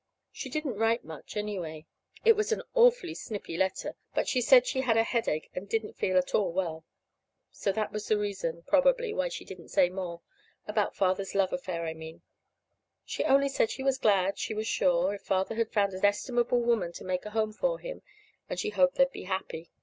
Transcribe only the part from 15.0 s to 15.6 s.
if Father